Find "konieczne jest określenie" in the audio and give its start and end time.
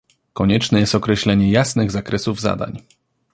0.33-1.51